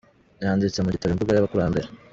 Byanditse 0.37 0.79
mu 0.81 0.89
gitabo: 0.95 1.11
Imvugo 1.13 1.31
y’Abakurambere. 1.33 1.87